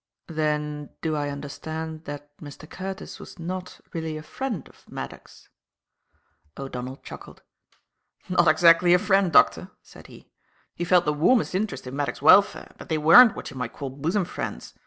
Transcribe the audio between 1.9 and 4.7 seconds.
that Mr. Curtis was not really a friend